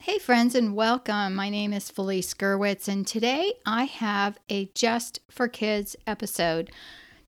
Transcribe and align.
Hey, 0.00 0.18
friends, 0.18 0.54
and 0.54 0.76
welcome. 0.76 1.34
My 1.34 1.50
name 1.50 1.72
is 1.72 1.90
Felice 1.90 2.32
Gerwitz, 2.32 2.86
and 2.86 3.04
today 3.04 3.54
I 3.66 3.82
have 3.84 4.38
a 4.48 4.70
Just 4.72 5.18
for 5.28 5.48
Kids 5.48 5.96
episode. 6.06 6.70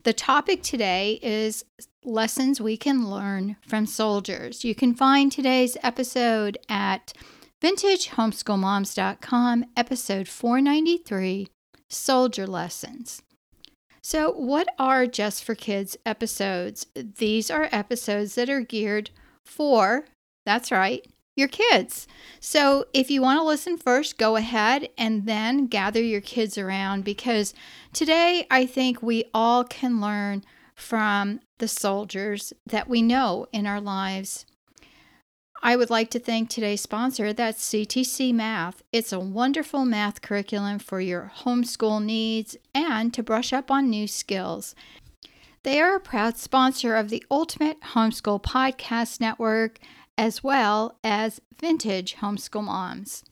The 0.04 0.12
topic 0.12 0.62
today 0.62 1.18
is 1.20 1.64
lessons 2.04 2.60
we 2.60 2.76
can 2.76 3.10
learn 3.10 3.56
from 3.66 3.86
soldiers. 3.86 4.64
You 4.64 4.76
can 4.76 4.94
find 4.94 5.32
today's 5.32 5.76
episode 5.82 6.58
at 6.68 7.12
vintagehomeschoolmoms.com, 7.60 9.64
episode 9.76 10.28
493 10.28 11.48
Soldier 11.88 12.46
Lessons. 12.46 13.20
So, 14.00 14.30
what 14.30 14.68
are 14.78 15.08
Just 15.08 15.42
for 15.42 15.56
Kids 15.56 15.96
episodes? 16.06 16.86
These 16.94 17.50
are 17.50 17.68
episodes 17.72 18.36
that 18.36 18.48
are 18.48 18.60
geared 18.60 19.10
for, 19.44 20.04
that's 20.46 20.70
right, 20.70 21.04
your 21.40 21.48
kids. 21.48 22.06
So 22.38 22.84
if 22.92 23.10
you 23.10 23.22
want 23.22 23.40
to 23.40 23.44
listen 23.44 23.76
first, 23.76 24.18
go 24.18 24.36
ahead 24.36 24.88
and 24.96 25.26
then 25.26 25.66
gather 25.66 26.02
your 26.02 26.20
kids 26.20 26.56
around 26.56 27.02
because 27.04 27.54
today 27.92 28.46
I 28.50 28.66
think 28.66 29.02
we 29.02 29.24
all 29.34 29.64
can 29.64 30.00
learn 30.00 30.44
from 30.74 31.40
the 31.58 31.68
soldiers 31.68 32.52
that 32.66 32.88
we 32.88 33.02
know 33.02 33.46
in 33.52 33.66
our 33.66 33.80
lives. 33.80 34.46
I 35.62 35.76
would 35.76 35.90
like 35.90 36.08
to 36.10 36.18
thank 36.18 36.48
today's 36.48 36.80
sponsor, 36.80 37.34
that's 37.34 37.68
CTC 37.68 38.32
Math. 38.32 38.82
It's 38.92 39.12
a 39.12 39.20
wonderful 39.20 39.84
math 39.84 40.22
curriculum 40.22 40.78
for 40.78 41.02
your 41.02 41.32
homeschool 41.40 42.02
needs 42.02 42.56
and 42.74 43.12
to 43.12 43.22
brush 43.22 43.52
up 43.52 43.70
on 43.70 43.90
new 43.90 44.06
skills. 44.06 44.74
They 45.62 45.78
are 45.78 45.96
a 45.96 46.00
proud 46.00 46.38
sponsor 46.38 46.96
of 46.96 47.10
the 47.10 47.22
Ultimate 47.30 47.78
Homeschool 47.92 48.42
Podcast 48.42 49.20
Network 49.20 49.78
as 50.20 50.44
well 50.44 50.98
as 51.02 51.40
vintage 51.58 52.16
homeschool 52.16 52.62
moms. 52.62 53.24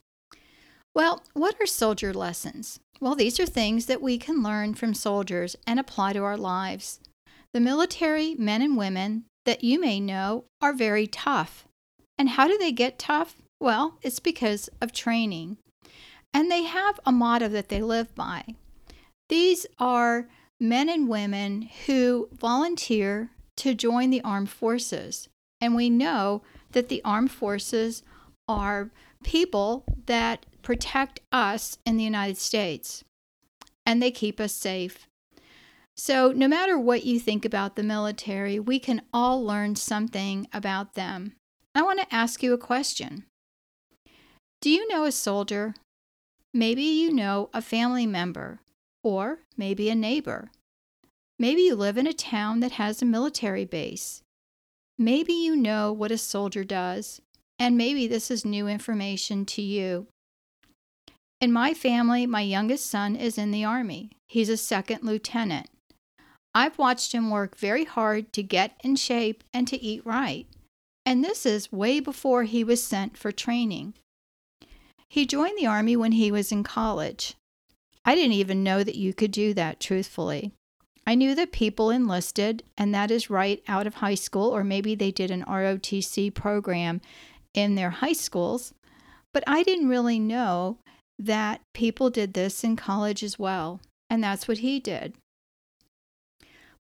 Well, 0.95 1.23
what 1.35 1.55
are 1.61 1.67
soldier 1.67 2.15
lessons? 2.15 2.81
Well, 2.99 3.15
these 3.15 3.39
are 3.39 3.45
things 3.45 3.85
that 3.87 4.01
we 4.01 4.17
can 4.17 4.43
learn 4.43 4.73
from 4.73 4.95
soldiers 4.95 5.55
and 5.67 5.79
apply 5.79 6.15
to 6.15 6.25
our 6.25 6.39
lives. 6.39 6.99
The 7.53 7.61
military 7.61 8.35
men 8.37 8.63
and 8.63 8.75
women 8.75 9.25
that 9.45 9.63
you 9.63 9.79
may 9.79 10.01
know 10.01 10.47
are 10.63 10.73
very 10.73 11.07
tough. 11.07 11.67
And 12.17 12.31
how 12.31 12.49
do 12.49 12.57
they 12.57 12.73
get 12.73 12.99
tough? 12.99 13.37
Well, 13.61 13.99
it's 14.01 14.19
because 14.19 14.71
of 14.81 14.91
training. 14.91 15.59
And 16.33 16.51
they 16.51 16.63
have 16.63 16.99
a 17.05 17.13
motto 17.13 17.49
that 17.49 17.69
they 17.69 17.83
live 17.83 18.15
by. 18.15 18.47
These 19.29 19.67
are 19.79 20.27
men 20.59 20.89
and 20.89 21.07
women 21.07 21.69
who 21.85 22.31
volunteer 22.33 23.29
to 23.59 23.75
join 23.75 24.09
the 24.09 24.23
armed 24.23 24.49
forces. 24.49 25.29
And 25.61 25.75
we 25.75 25.91
know 25.91 26.43
that 26.73 26.89
the 26.89 27.03
armed 27.05 27.31
forces 27.31 28.03
are 28.47 28.91
people 29.25 29.85
that 30.07 30.47
protect 30.63 31.21
us 31.33 31.79
in 31.85 31.97
the 31.97 32.05
United 32.05 32.39
States 32.39 33.05
and 33.85 34.03
they 34.03 34.11
keep 34.11 34.39
us 34.39 34.53
safe. 34.53 35.09
So, 35.97 36.31
no 36.31 36.47
matter 36.47 36.79
what 36.79 37.05
you 37.05 37.19
think 37.19 37.45
about 37.45 37.75
the 37.75 37.83
military, 37.83 38.61
we 38.61 38.79
can 38.79 39.03
all 39.13 39.43
learn 39.43 39.75
something 39.77 40.47
about 40.53 40.95
them. 40.95 41.33
I 41.75 41.83
want 41.83 41.99
to 42.01 42.15
ask 42.15 42.43
you 42.43 42.53
a 42.53 42.59
question 42.59 43.25
Do 44.61 44.71
you 44.71 44.87
know 44.89 45.05
a 45.05 45.13
soldier? 45.13 45.75
Maybe 46.55 46.83
you 46.83 47.13
know 47.13 47.51
a 47.53 47.61
family 47.61 48.07
member, 48.07 48.61
or 49.03 49.41
maybe 49.57 49.91
a 49.91 49.95
neighbor. 49.95 50.51
Maybe 51.39 51.63
you 51.63 51.75
live 51.75 51.99
in 51.99 52.07
a 52.07 52.13
town 52.13 52.61
that 52.61 52.73
has 52.73 53.01
a 53.01 53.07
military 53.07 53.65
base. 53.65 54.23
Maybe 54.99 55.33
you 55.33 55.55
know 55.55 55.93
what 55.93 56.11
a 56.11 56.19
soldier 56.19 56.65
does, 56.65 57.21
and 57.59 57.77
maybe 57.77 58.09
this 58.09 58.31
is 58.31 58.45
new 58.45 58.67
information 58.67 59.47
to 59.47 59.63
you. 59.63 60.09
In 61.41 61.53
my 61.53 61.73
family, 61.73 62.27
my 62.27 62.41
youngest 62.41 62.87
son 62.87 63.15
is 63.15 63.39
in 63.39 63.53
the 63.53 63.65
Army. 63.65 64.11
He's 64.29 64.49
a 64.49 64.57
second 64.57 65.05
lieutenant. 65.05 65.69
I've 66.53 66.79
watched 66.79 67.13
him 67.13 67.31
work 67.31 67.57
very 67.57 67.85
hard 67.85 68.33
to 68.33 68.43
get 68.43 68.73
in 68.83 68.97
shape 68.97 69.45
and 69.55 69.69
to 69.69 69.81
eat 69.81 70.05
right. 70.05 70.47
And 71.07 71.23
this 71.23 71.47
is 71.47 71.71
way 71.71 72.01
before 72.01 72.43
he 72.43 72.65
was 72.65 72.83
sent 72.83 73.17
for 73.17 73.31
training. 73.31 73.95
He 75.09 75.27
joined 75.27 75.57
the 75.57 75.67
Army 75.67 75.97
when 75.97 76.13
he 76.13 76.33
was 76.33 76.51
in 76.51 76.65
college. 76.65 77.35
I 78.05 78.17
didn't 78.17 78.33
even 78.33 78.65
know 78.65 78.83
that 78.83 78.97
you 78.97 79.15
could 79.15 79.31
do 79.31 79.55
that, 79.55 79.79
truthfully. 79.79 80.53
I 81.09 81.15
knew 81.15 81.35
that 81.37 81.53
people 81.53 81.89
enlisted, 81.89 82.63
and 82.77 82.95
that 82.95 83.11
is 83.11 83.31
right 83.31 83.63
out 83.67 83.87
of 83.87 83.95
high 83.95 84.15
school, 84.15 84.55
or 84.55 84.63
maybe 84.63 84.95
they 84.95 85.11
did 85.11 85.31
an 85.31 85.43
ROTC 85.45 86.35
program 86.35 87.01
in 87.55 87.77
their 87.77 87.89
high 87.89 88.13
schools, 88.13 88.75
but 89.33 89.43
I 89.47 89.63
didn't 89.63 89.89
really 89.89 90.19
know 90.19 90.77
that 91.19 91.63
people 91.73 92.11
did 92.11 92.35
this 92.35 92.63
in 92.63 92.77
college 92.77 93.23
as 93.23 93.39
well, 93.39 93.81
and 94.11 94.23
that's 94.23 94.47
what 94.47 94.59
he 94.59 94.79
did. 94.79 95.15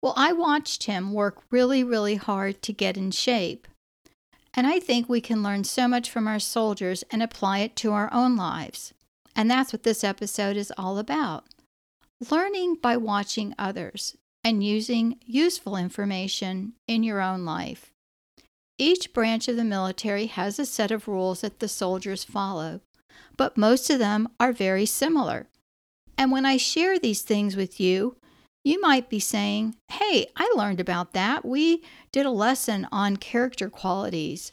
Well, 0.02 0.12
I 0.14 0.34
watched 0.34 0.82
him 0.82 1.14
work 1.14 1.42
really, 1.50 1.82
really 1.82 2.16
hard 2.16 2.60
to 2.60 2.72
get 2.74 2.98
in 2.98 3.12
shape. 3.12 3.66
And 4.52 4.66
I 4.66 4.78
think 4.78 5.08
we 5.08 5.22
can 5.22 5.42
learn 5.42 5.64
so 5.64 5.88
much 5.88 6.10
from 6.10 6.28
our 6.28 6.38
soldiers 6.38 7.02
and 7.10 7.22
apply 7.22 7.60
it 7.60 7.76
to 7.76 7.92
our 7.92 8.12
own 8.12 8.36
lives. 8.36 8.92
And 9.34 9.50
that's 9.50 9.72
what 9.72 9.84
this 9.84 10.04
episode 10.04 10.58
is 10.58 10.70
all 10.76 10.98
about 10.98 11.46
learning 12.30 12.76
by 12.76 12.96
watching 12.96 13.54
others 13.58 14.16
and 14.44 14.64
using 14.64 15.18
useful 15.24 15.76
information 15.76 16.72
in 16.86 17.02
your 17.02 17.20
own 17.20 17.44
life. 17.44 17.92
Each 18.78 19.12
branch 19.12 19.48
of 19.48 19.56
the 19.56 19.64
military 19.64 20.26
has 20.26 20.58
a 20.58 20.66
set 20.66 20.90
of 20.90 21.08
rules 21.08 21.40
that 21.40 21.58
the 21.58 21.68
soldiers 21.68 22.24
follow, 22.24 22.80
but 23.36 23.56
most 23.56 23.90
of 23.90 23.98
them 23.98 24.28
are 24.38 24.52
very 24.52 24.86
similar. 24.86 25.48
And 26.16 26.32
when 26.32 26.46
I 26.46 26.56
share 26.56 26.98
these 26.98 27.22
things 27.22 27.56
with 27.56 27.80
you, 27.80 28.16
you 28.64 28.80
might 28.80 29.08
be 29.08 29.20
saying, 29.20 29.76
Hey, 29.88 30.26
I 30.36 30.52
learned 30.56 30.80
about 30.80 31.12
that. 31.12 31.44
We 31.44 31.82
did 32.12 32.26
a 32.26 32.30
lesson 32.30 32.86
on 32.92 33.16
character 33.16 33.70
qualities 33.70 34.52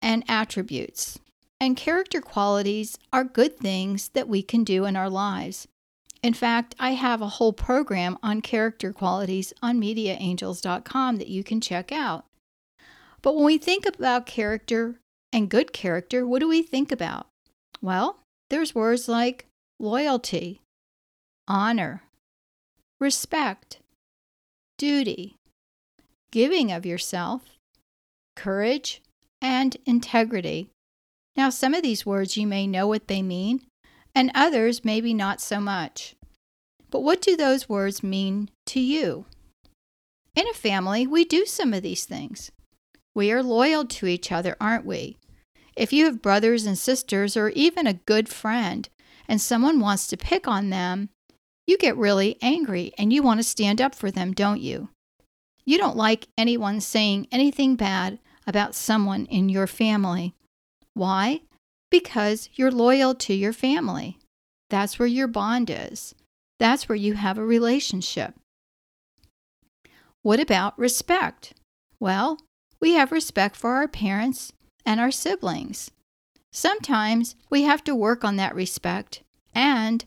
and 0.00 0.24
attributes. 0.28 1.18
And 1.60 1.76
character 1.76 2.20
qualities 2.20 2.98
are 3.12 3.24
good 3.24 3.58
things 3.58 4.10
that 4.10 4.28
we 4.28 4.42
can 4.42 4.64
do 4.64 4.84
in 4.84 4.94
our 4.94 5.10
lives. 5.10 5.66
In 6.22 6.34
fact, 6.34 6.74
I 6.78 6.92
have 6.92 7.22
a 7.22 7.28
whole 7.28 7.52
program 7.52 8.18
on 8.22 8.40
character 8.40 8.92
qualities 8.92 9.52
on 9.62 9.80
mediaangels.com 9.80 11.16
that 11.16 11.28
you 11.28 11.44
can 11.44 11.60
check 11.60 11.92
out. 11.92 12.24
But 13.22 13.36
when 13.36 13.44
we 13.44 13.58
think 13.58 13.86
about 13.86 14.26
character 14.26 14.96
and 15.32 15.48
good 15.48 15.72
character, 15.72 16.26
what 16.26 16.40
do 16.40 16.48
we 16.48 16.62
think 16.62 16.90
about? 16.90 17.26
Well, 17.80 18.18
there's 18.50 18.74
words 18.74 19.08
like 19.08 19.46
loyalty, 19.78 20.60
honor, 21.46 22.02
respect, 23.00 23.78
duty, 24.76 25.36
giving 26.32 26.72
of 26.72 26.84
yourself, 26.84 27.42
courage, 28.34 29.02
and 29.40 29.76
integrity. 29.86 30.68
Now, 31.36 31.50
some 31.50 31.74
of 31.74 31.82
these 31.82 32.04
words 32.04 32.36
you 32.36 32.46
may 32.46 32.66
know 32.66 32.88
what 32.88 33.06
they 33.06 33.22
mean, 33.22 33.62
and 34.14 34.30
others 34.34 34.84
maybe 34.84 35.14
not 35.14 35.40
so 35.40 35.60
much. 35.60 36.14
But 36.90 37.02
what 37.02 37.20
do 37.20 37.36
those 37.36 37.68
words 37.68 38.02
mean 38.02 38.50
to 38.66 38.80
you? 38.80 39.26
In 40.34 40.48
a 40.48 40.54
family, 40.54 41.06
we 41.06 41.24
do 41.24 41.44
some 41.46 41.74
of 41.74 41.82
these 41.82 42.04
things. 42.04 42.50
We 43.14 43.32
are 43.32 43.42
loyal 43.42 43.84
to 43.84 44.06
each 44.06 44.30
other, 44.30 44.56
aren't 44.60 44.86
we? 44.86 45.18
If 45.76 45.92
you 45.92 46.04
have 46.06 46.22
brothers 46.22 46.66
and 46.66 46.78
sisters, 46.78 47.36
or 47.36 47.50
even 47.50 47.86
a 47.86 47.94
good 47.94 48.28
friend, 48.28 48.88
and 49.28 49.40
someone 49.40 49.80
wants 49.80 50.06
to 50.08 50.16
pick 50.16 50.48
on 50.48 50.70
them, 50.70 51.10
you 51.66 51.76
get 51.76 51.96
really 51.96 52.38
angry 52.40 52.92
and 52.96 53.12
you 53.12 53.22
want 53.22 53.40
to 53.40 53.44
stand 53.44 53.80
up 53.80 53.94
for 53.94 54.10
them, 54.10 54.32
don't 54.32 54.60
you? 54.60 54.88
You 55.64 55.76
don't 55.76 55.96
like 55.96 56.28
anyone 56.38 56.80
saying 56.80 57.28
anything 57.30 57.76
bad 57.76 58.18
about 58.46 58.74
someone 58.74 59.26
in 59.26 59.50
your 59.50 59.66
family. 59.66 60.34
Why? 60.94 61.42
Because 61.90 62.48
you're 62.54 62.70
loyal 62.70 63.14
to 63.14 63.34
your 63.34 63.52
family. 63.52 64.18
That's 64.70 64.98
where 64.98 65.08
your 65.08 65.28
bond 65.28 65.70
is. 65.70 66.14
That's 66.58 66.88
where 66.88 66.96
you 66.96 67.14
have 67.14 67.38
a 67.38 67.44
relationship. 67.44 68.34
What 70.22 70.40
about 70.40 70.78
respect? 70.78 71.54
Well, 72.00 72.38
we 72.80 72.92
have 72.92 73.12
respect 73.12 73.56
for 73.56 73.72
our 73.72 73.88
parents 73.88 74.52
and 74.84 75.00
our 75.00 75.10
siblings. 75.10 75.90
Sometimes 76.52 77.36
we 77.50 77.62
have 77.62 77.84
to 77.84 77.94
work 77.94 78.24
on 78.24 78.36
that 78.36 78.54
respect, 78.54 79.22
and 79.54 80.04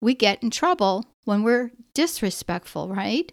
we 0.00 0.14
get 0.14 0.42
in 0.42 0.50
trouble 0.50 1.06
when 1.24 1.42
we're 1.42 1.70
disrespectful, 1.94 2.88
right? 2.88 3.32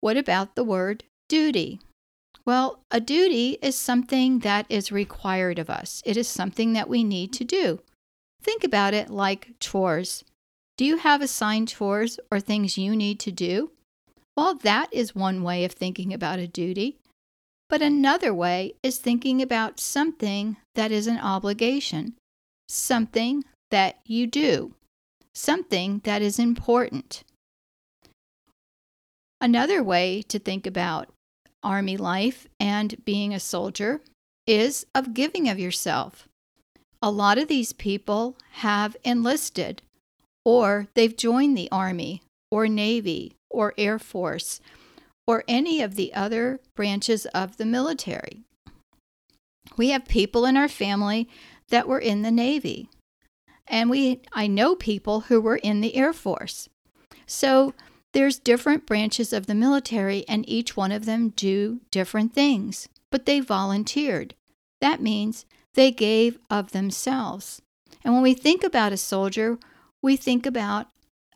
What 0.00 0.16
about 0.16 0.54
the 0.54 0.64
word 0.64 1.04
duty? 1.28 1.80
Well, 2.50 2.80
a 2.90 2.98
duty 2.98 3.58
is 3.62 3.76
something 3.76 4.40
that 4.40 4.66
is 4.68 4.90
required 4.90 5.60
of 5.60 5.70
us. 5.70 6.02
It 6.04 6.16
is 6.16 6.26
something 6.26 6.72
that 6.72 6.88
we 6.88 7.04
need 7.04 7.32
to 7.34 7.44
do. 7.44 7.78
Think 8.42 8.64
about 8.64 8.92
it 8.92 9.08
like 9.08 9.54
chores. 9.60 10.24
Do 10.76 10.84
you 10.84 10.96
have 10.96 11.22
assigned 11.22 11.68
chores 11.68 12.18
or 12.28 12.40
things 12.40 12.76
you 12.76 12.96
need 12.96 13.20
to 13.20 13.30
do? 13.30 13.70
Well, 14.36 14.56
that 14.64 14.92
is 14.92 15.14
one 15.14 15.44
way 15.44 15.64
of 15.64 15.70
thinking 15.70 16.12
about 16.12 16.40
a 16.40 16.48
duty. 16.48 16.98
But 17.68 17.82
another 17.82 18.34
way 18.34 18.72
is 18.82 18.98
thinking 18.98 19.40
about 19.40 19.78
something 19.78 20.56
that 20.74 20.90
is 20.90 21.06
an 21.06 21.20
obligation, 21.20 22.14
something 22.66 23.44
that 23.70 24.00
you 24.04 24.26
do, 24.26 24.74
something 25.32 26.00
that 26.02 26.20
is 26.20 26.40
important. 26.40 27.22
Another 29.40 29.84
way 29.84 30.22
to 30.22 30.40
think 30.40 30.66
about 30.66 31.10
Army 31.62 31.96
life 31.96 32.46
and 32.58 33.04
being 33.04 33.34
a 33.34 33.40
soldier 33.40 34.00
is 34.46 34.86
of 34.94 35.14
giving 35.14 35.48
of 35.48 35.58
yourself. 35.58 36.28
A 37.02 37.10
lot 37.10 37.38
of 37.38 37.48
these 37.48 37.72
people 37.72 38.36
have 38.52 38.96
enlisted 39.04 39.82
or 40.44 40.88
they've 40.94 41.16
joined 41.16 41.56
the 41.56 41.68
Army 41.70 42.22
or 42.50 42.66
Navy 42.66 43.34
or 43.50 43.74
Air 43.78 43.98
Force 43.98 44.60
or 45.26 45.44
any 45.46 45.80
of 45.80 45.94
the 45.94 46.12
other 46.14 46.60
branches 46.74 47.26
of 47.26 47.56
the 47.56 47.66
military. 47.66 48.42
We 49.76 49.90
have 49.90 50.06
people 50.06 50.44
in 50.44 50.56
our 50.56 50.68
family 50.68 51.28
that 51.68 51.86
were 51.86 52.00
in 52.00 52.22
the 52.22 52.30
Navy. 52.30 52.88
And 53.66 53.88
we 53.88 54.20
I 54.32 54.46
know 54.46 54.74
people 54.74 55.20
who 55.22 55.40
were 55.40 55.56
in 55.56 55.80
the 55.80 55.94
Air 55.94 56.12
Force. 56.12 56.68
So 57.26 57.74
there's 58.12 58.38
different 58.38 58.86
branches 58.86 59.32
of 59.32 59.46
the 59.46 59.54
military 59.54 60.24
and 60.28 60.48
each 60.48 60.76
one 60.76 60.92
of 60.92 61.04
them 61.04 61.30
do 61.30 61.80
different 61.90 62.34
things, 62.34 62.88
but 63.10 63.26
they 63.26 63.40
volunteered. 63.40 64.34
That 64.80 65.00
means 65.00 65.46
they 65.74 65.90
gave 65.92 66.38
of 66.50 66.72
themselves. 66.72 67.62
And 68.04 68.14
when 68.14 68.22
we 68.22 68.34
think 68.34 68.64
about 68.64 68.92
a 68.92 68.96
soldier, 68.96 69.58
we 70.02 70.16
think 70.16 70.46
about 70.46 70.88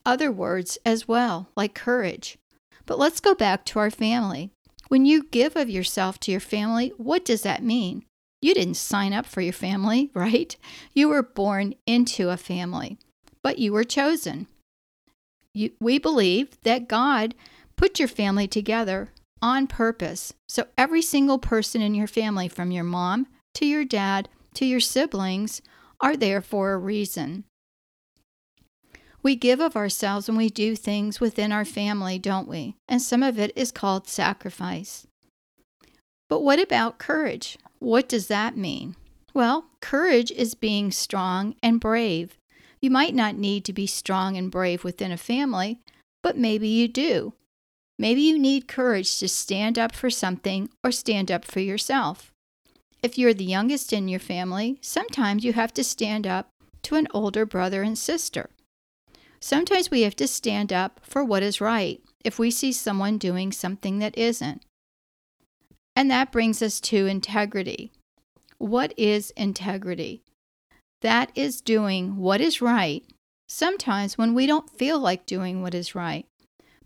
other 0.04 0.32
words 0.32 0.78
as 0.84 1.06
well, 1.06 1.48
like 1.56 1.74
courage. 1.74 2.38
But 2.86 2.98
let's 2.98 3.20
go 3.20 3.34
back 3.34 3.64
to 3.66 3.78
our 3.78 3.90
family. 3.90 4.50
When 4.88 5.06
you 5.06 5.24
give 5.24 5.56
of 5.56 5.70
yourself 5.70 6.18
to 6.20 6.30
your 6.30 6.40
family, 6.40 6.92
what 6.96 7.24
does 7.24 7.42
that 7.42 7.62
mean? 7.62 8.04
You 8.42 8.52
didn't 8.52 8.74
sign 8.74 9.12
up 9.12 9.26
for 9.26 9.40
your 9.40 9.52
family, 9.52 10.10
right? 10.14 10.56
You 10.92 11.08
were 11.08 11.22
born 11.22 11.74
into 11.86 12.30
a 12.30 12.36
family, 12.36 12.98
but 13.42 13.58
you 13.58 13.72
were 13.72 13.84
chosen. 13.84 14.48
You, 15.54 15.70
we 15.80 15.98
believe 15.98 16.60
that 16.62 16.88
God 16.88 17.34
put 17.76 17.98
your 17.98 18.08
family 18.08 18.46
together 18.46 19.10
on 19.40 19.66
purpose. 19.66 20.34
So 20.48 20.66
every 20.76 21.02
single 21.02 21.38
person 21.38 21.80
in 21.80 21.94
your 21.94 22.06
family, 22.06 22.48
from 22.48 22.70
your 22.70 22.84
mom 22.84 23.28
to 23.54 23.66
your 23.66 23.84
dad 23.84 24.28
to 24.54 24.64
your 24.64 24.80
siblings, 24.80 25.62
are 26.00 26.16
there 26.16 26.40
for 26.40 26.72
a 26.72 26.78
reason. 26.78 27.44
We 29.22 29.36
give 29.36 29.60
of 29.60 29.74
ourselves 29.74 30.28
when 30.28 30.36
we 30.36 30.50
do 30.50 30.76
things 30.76 31.18
within 31.18 31.50
our 31.50 31.64
family, 31.64 32.18
don't 32.18 32.48
we? 32.48 32.76
And 32.88 33.00
some 33.00 33.22
of 33.22 33.38
it 33.38 33.52
is 33.56 33.72
called 33.72 34.06
sacrifice. 34.06 35.06
But 36.28 36.42
what 36.42 36.60
about 36.60 36.98
courage? 36.98 37.58
What 37.78 38.08
does 38.08 38.26
that 38.28 38.56
mean? 38.56 38.96
Well, 39.32 39.66
courage 39.80 40.30
is 40.30 40.54
being 40.54 40.90
strong 40.90 41.54
and 41.62 41.80
brave. 41.80 42.36
You 42.84 42.90
might 42.90 43.14
not 43.14 43.34
need 43.34 43.64
to 43.64 43.72
be 43.72 43.86
strong 43.86 44.36
and 44.36 44.50
brave 44.50 44.84
within 44.84 45.10
a 45.10 45.16
family, 45.16 45.80
but 46.22 46.36
maybe 46.36 46.68
you 46.68 46.86
do. 46.86 47.32
Maybe 47.98 48.20
you 48.20 48.38
need 48.38 48.68
courage 48.68 49.18
to 49.20 49.26
stand 49.26 49.78
up 49.78 49.94
for 49.94 50.10
something 50.10 50.68
or 50.84 50.92
stand 50.92 51.30
up 51.30 51.46
for 51.46 51.60
yourself. 51.60 52.30
If 53.02 53.16
you're 53.16 53.32
the 53.32 53.42
youngest 53.42 53.94
in 53.94 54.06
your 54.06 54.20
family, 54.20 54.76
sometimes 54.82 55.44
you 55.44 55.54
have 55.54 55.72
to 55.72 55.82
stand 55.82 56.26
up 56.26 56.50
to 56.82 56.96
an 56.96 57.08
older 57.14 57.46
brother 57.46 57.82
and 57.82 57.96
sister. 57.96 58.50
Sometimes 59.40 59.90
we 59.90 60.02
have 60.02 60.16
to 60.16 60.28
stand 60.28 60.70
up 60.70 61.00
for 61.02 61.24
what 61.24 61.42
is 61.42 61.62
right 61.62 62.02
if 62.22 62.38
we 62.38 62.50
see 62.50 62.70
someone 62.70 63.16
doing 63.16 63.50
something 63.50 63.98
that 64.00 64.18
isn't. 64.18 64.62
And 65.96 66.10
that 66.10 66.30
brings 66.30 66.60
us 66.60 66.82
to 66.82 67.06
integrity. 67.06 67.92
What 68.58 68.92
is 68.98 69.30
integrity? 69.38 70.23
That 71.04 71.30
is 71.34 71.60
doing 71.60 72.16
what 72.16 72.40
is 72.40 72.62
right, 72.62 73.04
sometimes 73.46 74.16
when 74.16 74.32
we 74.32 74.46
don't 74.46 74.70
feel 74.70 74.98
like 74.98 75.26
doing 75.26 75.60
what 75.60 75.74
is 75.74 75.94
right. 75.94 76.24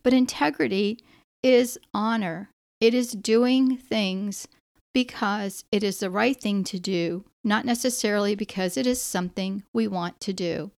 But 0.03 0.13
integrity 0.13 0.99
is 1.41 1.79
honor, 1.95 2.51
it 2.81 2.95
is 2.95 3.13
doing 3.13 3.77
things 3.77 4.49
because 4.93 5.65
it 5.71 5.85
is 5.85 6.01
the 6.01 6.11
right 6.11 6.37
thing 6.37 6.65
to 6.65 6.81
do, 6.81 7.27
not 7.45 7.65
necessarily 7.65 8.35
because 8.35 8.77
it 8.77 8.89
is 8.89 9.01
something 9.01 9.63
we 9.73 9.87
want 9.87 10.19
to 10.23 10.33
do. 10.33 10.73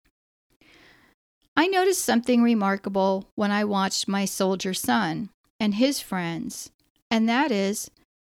I 1.55 1.67
noticed 1.67 2.03
something 2.03 2.43
remarkable 2.43 3.29
when 3.35 3.51
I 3.51 3.63
watched 3.63 4.09
my 4.09 4.25
soldier 4.25 4.73
son 4.73 5.29
and 5.61 5.75
his 5.75 6.01
friends, 6.01 6.71
and 7.09 7.29
that 7.29 7.53
is 7.53 7.89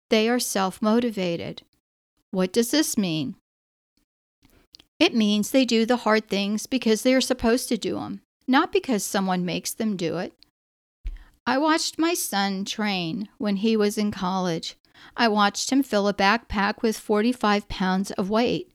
they 0.09 0.27
are 0.27 0.37
self 0.37 0.81
motivated. 0.81 1.61
What 2.31 2.51
does 2.51 2.71
this 2.71 2.97
mean? 2.97 3.37
It 4.99 5.15
means 5.15 5.51
they 5.51 5.65
do 5.65 5.85
the 5.85 5.97
hard 5.97 6.27
things 6.27 6.65
because 6.65 7.03
they 7.03 7.13
are 7.13 7.21
supposed 7.21 7.69
to 7.69 7.77
do 7.77 7.95
them, 7.95 8.21
not 8.47 8.71
because 8.71 9.03
someone 9.03 9.45
makes 9.45 9.73
them 9.73 9.95
do 9.95 10.17
it. 10.17 10.33
I 11.45 11.57
watched 11.57 11.99
my 11.99 12.13
son 12.13 12.65
train 12.65 13.29
when 13.37 13.57
he 13.57 13.77
was 13.77 13.97
in 13.97 14.11
college. 14.11 14.75
I 15.15 15.27
watched 15.27 15.71
him 15.71 15.83
fill 15.83 16.07
a 16.07 16.13
backpack 16.13 16.81
with 16.81 16.97
45 16.97 17.69
pounds 17.69 18.11
of 18.11 18.29
weight, 18.29 18.71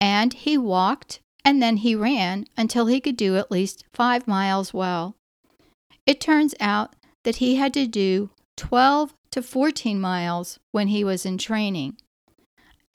and 0.00 0.32
he 0.32 0.56
walked 0.56 1.20
and 1.44 1.62
then 1.62 1.76
he 1.78 1.94
ran 1.94 2.44
until 2.56 2.86
he 2.86 3.00
could 3.00 3.16
do 3.16 3.36
at 3.36 3.52
least 3.52 3.84
five 3.92 4.26
miles 4.26 4.74
well. 4.74 5.14
It 6.04 6.20
turns 6.20 6.56
out 6.58 6.96
that 7.22 7.36
he 7.36 7.54
had 7.54 7.72
to 7.74 7.86
do 7.86 8.30
12 8.56 9.14
to 9.30 9.42
14 9.42 10.00
miles 10.00 10.58
when 10.72 10.88
he 10.88 11.04
was 11.04 11.24
in 11.24 11.38
training 11.38 11.98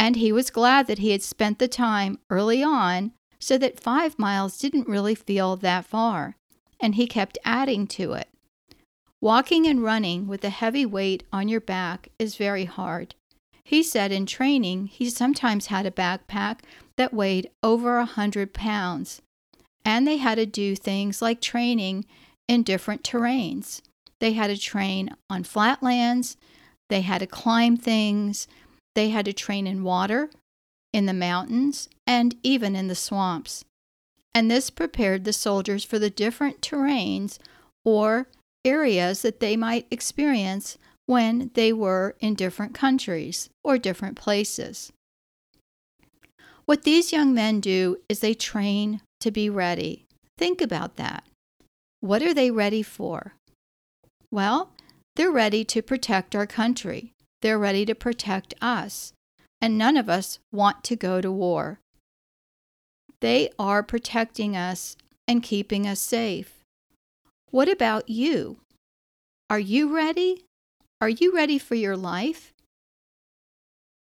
and 0.01 0.15
he 0.15 0.31
was 0.31 0.49
glad 0.49 0.87
that 0.87 0.97
he 0.97 1.11
had 1.11 1.21
spent 1.21 1.59
the 1.59 1.67
time 1.67 2.17
early 2.31 2.63
on 2.63 3.11
so 3.39 3.55
that 3.55 3.79
five 3.79 4.17
miles 4.17 4.57
didn't 4.57 4.87
really 4.87 5.13
feel 5.13 5.55
that 5.55 5.85
far, 5.85 6.35
and 6.79 6.95
he 6.95 7.05
kept 7.05 7.37
adding 7.45 7.85
to 7.85 8.13
it. 8.13 8.27
Walking 9.21 9.67
and 9.67 9.83
running 9.83 10.25
with 10.25 10.43
a 10.43 10.49
heavy 10.49 10.87
weight 10.87 11.21
on 11.31 11.47
your 11.47 11.61
back 11.61 12.09
is 12.17 12.35
very 12.35 12.65
hard. 12.65 13.13
He 13.63 13.83
said 13.83 14.11
in 14.11 14.25
training 14.25 14.87
he 14.87 15.07
sometimes 15.07 15.67
had 15.67 15.85
a 15.85 15.91
backpack 15.91 16.61
that 16.97 17.13
weighed 17.13 17.51
over 17.61 17.99
a 17.99 18.05
hundred 18.05 18.55
pounds, 18.55 19.21
and 19.85 20.07
they 20.07 20.17
had 20.17 20.35
to 20.35 20.47
do 20.47 20.75
things 20.75 21.21
like 21.21 21.41
training 21.41 22.05
in 22.47 22.63
different 22.63 23.03
terrains. 23.03 23.81
They 24.19 24.33
had 24.33 24.47
to 24.47 24.57
train 24.57 25.15
on 25.29 25.43
flatlands, 25.43 26.37
they 26.89 27.01
had 27.01 27.19
to 27.19 27.27
climb 27.27 27.77
things, 27.77 28.47
they 28.95 29.09
had 29.09 29.25
to 29.25 29.33
train 29.33 29.67
in 29.67 29.83
water, 29.83 30.29
in 30.93 31.05
the 31.05 31.13
mountains, 31.13 31.87
and 32.05 32.35
even 32.43 32.75
in 32.75 32.87
the 32.87 32.95
swamps. 32.95 33.63
And 34.33 34.49
this 34.49 34.69
prepared 34.69 35.23
the 35.23 35.33
soldiers 35.33 35.83
for 35.83 35.99
the 35.99 36.09
different 36.09 36.61
terrains 36.61 37.37
or 37.83 38.27
areas 38.63 39.21
that 39.21 39.39
they 39.39 39.57
might 39.57 39.87
experience 39.91 40.77
when 41.05 41.51
they 41.55 41.73
were 41.73 42.15
in 42.19 42.35
different 42.35 42.73
countries 42.73 43.49
or 43.63 43.77
different 43.77 44.15
places. 44.15 44.91
What 46.65 46.83
these 46.83 47.11
young 47.11 47.33
men 47.33 47.59
do 47.59 47.97
is 48.07 48.19
they 48.19 48.33
train 48.33 49.01
to 49.19 49.31
be 49.31 49.49
ready. 49.49 50.05
Think 50.37 50.61
about 50.61 50.95
that. 50.95 51.23
What 51.99 52.21
are 52.23 52.33
they 52.33 52.51
ready 52.51 52.81
for? 52.81 53.33
Well, 54.31 54.71
they're 55.15 55.31
ready 55.31 55.65
to 55.65 55.81
protect 55.81 56.35
our 56.35 56.47
country. 56.47 57.13
They're 57.41 57.59
ready 57.59 57.85
to 57.85 57.95
protect 57.95 58.53
us, 58.61 59.13
and 59.59 59.77
none 59.77 59.97
of 59.97 60.09
us 60.09 60.39
want 60.51 60.83
to 60.85 60.95
go 60.95 61.21
to 61.21 61.31
war. 61.31 61.79
They 63.19 63.49
are 63.59 63.83
protecting 63.83 64.55
us 64.55 64.95
and 65.27 65.43
keeping 65.43 65.87
us 65.87 65.99
safe. 65.99 66.59
What 67.49 67.69
about 67.69 68.09
you? 68.09 68.57
Are 69.49 69.59
you 69.59 69.93
ready? 69.93 70.45
Are 70.99 71.09
you 71.09 71.35
ready 71.35 71.57
for 71.57 71.75
your 71.75 71.97
life? 71.97 72.53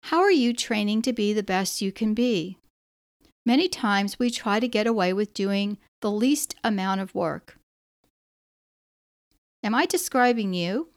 How 0.04 0.20
are 0.20 0.32
you 0.32 0.54
training 0.54 1.02
to 1.04 1.14
be 1.14 1.34
the 1.34 1.44
best 1.44 1.82
you 1.82 1.92
can 1.92 2.14
be? 2.14 2.58
Many 3.46 3.68
times 3.68 4.20
we 4.20 4.30
try 4.30 4.60
to 4.60 4.68
get 4.68 4.88
away 4.88 5.14
with 5.14 5.34
doing 5.34 5.78
the 6.02 6.12
least 6.12 6.56
amount 6.64 7.02
of 7.02 7.16
work. 7.16 7.58
Am 9.64 9.74
I 9.74 9.86
describing 9.86 10.54
you? 10.54 10.90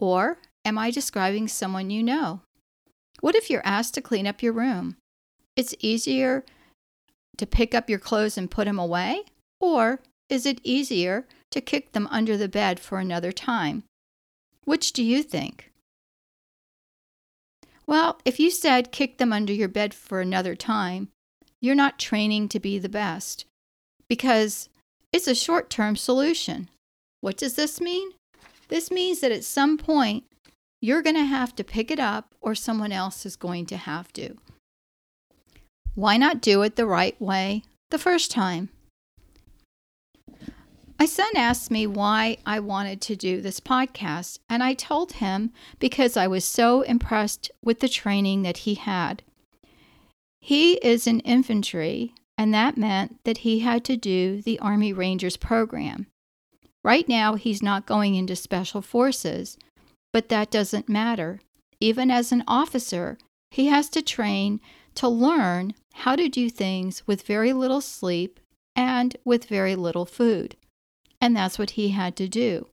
Or 0.00 0.38
Am 0.64 0.78
I 0.78 0.90
describing 0.90 1.48
someone 1.48 1.90
you 1.90 2.02
know? 2.02 2.40
What 3.20 3.34
if 3.34 3.50
you're 3.50 3.66
asked 3.66 3.94
to 3.94 4.00
clean 4.00 4.26
up 4.26 4.42
your 4.42 4.52
room? 4.52 4.96
It's 5.56 5.74
easier 5.80 6.44
to 7.36 7.46
pick 7.46 7.74
up 7.74 7.90
your 7.90 7.98
clothes 7.98 8.38
and 8.38 8.50
put 8.50 8.66
them 8.66 8.78
away? 8.78 9.22
Or 9.60 10.00
is 10.28 10.46
it 10.46 10.60
easier 10.62 11.26
to 11.50 11.60
kick 11.60 11.92
them 11.92 12.06
under 12.10 12.36
the 12.36 12.48
bed 12.48 12.80
for 12.80 12.98
another 12.98 13.32
time? 13.32 13.84
Which 14.64 14.92
do 14.92 15.02
you 15.02 15.22
think? 15.22 15.70
Well, 17.86 18.20
if 18.24 18.38
you 18.38 18.50
said 18.50 18.92
kick 18.92 19.18
them 19.18 19.32
under 19.32 19.52
your 19.52 19.68
bed 19.68 19.92
for 19.92 20.20
another 20.20 20.54
time, 20.54 21.08
you're 21.60 21.74
not 21.74 21.98
training 21.98 22.48
to 22.50 22.60
be 22.60 22.78
the 22.78 22.88
best 22.88 23.44
because 24.08 24.68
it's 25.12 25.26
a 25.26 25.34
short 25.34 25.68
term 25.68 25.96
solution. 25.96 26.68
What 27.20 27.36
does 27.36 27.54
this 27.54 27.80
mean? 27.80 28.12
This 28.68 28.90
means 28.90 29.20
that 29.20 29.32
at 29.32 29.44
some 29.44 29.76
point 29.76 30.24
you're 30.82 31.00
going 31.00 31.16
to 31.16 31.24
have 31.24 31.54
to 31.54 31.62
pick 31.64 31.92
it 31.92 32.00
up 32.00 32.34
or 32.40 32.56
someone 32.56 32.90
else 32.90 33.24
is 33.24 33.36
going 33.36 33.64
to 33.66 33.76
have 33.76 34.12
to. 34.12 34.36
Why 35.94 36.16
not 36.16 36.42
do 36.42 36.62
it 36.62 36.74
the 36.74 36.86
right 36.86 37.18
way 37.20 37.62
the 37.90 37.98
first 37.98 38.32
time? 38.32 38.68
My 40.98 41.06
son 41.06 41.30
asked 41.36 41.70
me 41.70 41.86
why 41.86 42.36
I 42.44 42.58
wanted 42.58 43.00
to 43.02 43.16
do 43.16 43.40
this 43.40 43.60
podcast, 43.60 44.40
and 44.48 44.62
I 44.62 44.74
told 44.74 45.14
him 45.14 45.52
because 45.78 46.16
I 46.16 46.26
was 46.26 46.44
so 46.44 46.82
impressed 46.82 47.50
with 47.62 47.80
the 47.80 47.88
training 47.88 48.42
that 48.42 48.58
he 48.58 48.74
had. 48.74 49.22
He 50.40 50.74
is 50.74 51.06
in 51.06 51.20
infantry, 51.20 52.14
and 52.36 52.52
that 52.54 52.76
meant 52.76 53.22
that 53.24 53.38
he 53.38 53.60
had 53.60 53.84
to 53.84 53.96
do 53.96 54.42
the 54.42 54.58
Army 54.58 54.92
Rangers 54.92 55.36
program. 55.36 56.06
Right 56.84 57.08
now, 57.08 57.34
he's 57.34 57.62
not 57.62 57.86
going 57.86 58.16
into 58.16 58.34
special 58.34 58.82
forces, 58.82 59.56
but 60.12 60.28
that 60.28 60.50
doesn't 60.50 60.88
matter. 60.88 61.40
Even 61.80 62.10
as 62.10 62.32
an 62.32 62.44
officer, 62.46 63.18
he 63.50 63.66
has 63.66 63.88
to 63.90 64.02
train 64.02 64.60
to 64.94 65.08
learn 65.08 65.74
how 65.94 66.16
to 66.16 66.28
do 66.28 66.48
things 66.48 67.06
with 67.06 67.26
very 67.26 67.52
little 67.52 67.80
sleep 67.80 68.38
and 68.76 69.16
with 69.24 69.46
very 69.46 69.74
little 69.74 70.06
food. 70.06 70.56
And 71.20 71.36
that's 71.36 71.58
what 71.58 71.70
he 71.70 71.88
had 71.88 72.16
to 72.16 72.28
do. 72.28 72.68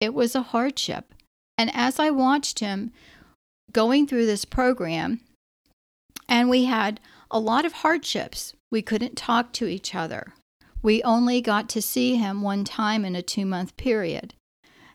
It 0.00 0.14
was 0.14 0.34
a 0.34 0.42
hardship. 0.42 1.14
And 1.58 1.70
as 1.74 1.98
I 1.98 2.10
watched 2.10 2.58
him 2.58 2.92
going 3.72 4.06
through 4.06 4.26
this 4.26 4.44
program, 4.44 5.20
and 6.28 6.48
we 6.48 6.64
had 6.64 7.00
a 7.30 7.38
lot 7.38 7.64
of 7.64 7.72
hardships. 7.72 8.54
We 8.70 8.82
couldn't 8.82 9.16
talk 9.16 9.52
to 9.54 9.66
each 9.66 9.94
other. 9.94 10.34
We 10.82 11.02
only 11.02 11.40
got 11.40 11.68
to 11.70 11.82
see 11.82 12.16
him 12.16 12.42
one 12.42 12.64
time 12.64 13.04
in 13.04 13.16
a 13.16 13.22
two 13.22 13.46
month 13.46 13.76
period. 13.76 14.34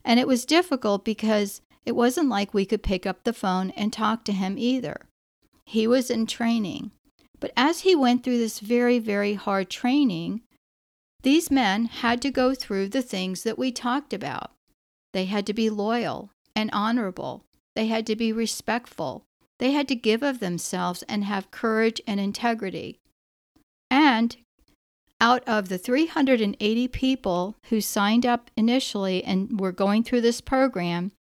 And 0.06 0.20
it 0.20 0.28
was 0.28 0.46
difficult 0.46 1.04
because 1.04 1.62
it 1.88 1.96
wasn't 1.96 2.28
like 2.28 2.54
we 2.54 2.66
could 2.66 2.84
pick 2.84 3.06
up 3.06 3.24
the 3.24 3.32
phone 3.32 3.70
and 3.70 3.94
talk 3.94 4.26
to 4.26 4.34
him 4.34 4.58
either. 4.58 5.08
He 5.66 5.88
was 5.88 6.10
in 6.10 6.26
training. 6.26 6.92
But 7.40 7.54
as 7.56 7.82
he 7.82 7.96
went 7.96 8.26
through 8.26 8.40
this 8.40 8.60
very, 8.60 9.00
very 9.00 9.36
hard 9.36 9.70
training, 9.70 10.42
these 11.24 11.50
men 11.50 11.86
had 11.86 12.22
to 12.24 12.30
go 12.30 12.54
through 12.54 12.90
the 12.90 13.02
things 13.02 13.44
that 13.44 13.58
we 13.58 13.72
talked 13.72 14.12
about. 14.12 14.52
They 15.14 15.26
had 15.26 15.46
to 15.48 15.54
be 15.54 15.70
loyal 15.70 16.30
and 16.58 16.70
honorable. 16.74 17.46
They 17.74 17.88
had 17.88 18.06
to 18.08 18.18
be 18.18 18.34
respectful. 18.34 19.24
They 19.58 19.72
had 19.72 19.88
to 19.88 19.96
give 19.96 20.24
of 20.24 20.42
themselves 20.42 21.04
and 21.04 21.24
have 21.24 21.52
courage 21.52 22.02
and 22.06 22.20
integrity. 22.20 23.00
And 23.90 24.36
out 25.22 25.42
of 25.48 25.70
the 25.70 25.78
380 25.78 26.90
people 26.90 27.56
who 27.70 27.80
signed 27.80 28.26
up 28.26 28.52
initially 28.58 29.24
and 29.24 29.58
were 29.58 29.72
going 29.72 30.04
through 30.04 30.22
this 30.22 30.42
program, 30.42 31.14